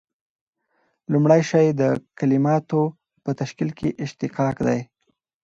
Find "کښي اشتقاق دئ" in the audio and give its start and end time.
3.77-4.79